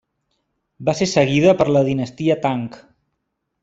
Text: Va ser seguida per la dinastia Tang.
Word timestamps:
Va 0.87 0.95
ser 1.01 1.09
seguida 1.13 1.53
per 1.61 1.69
la 1.77 1.87
dinastia 1.93 2.43
Tang. 2.49 2.69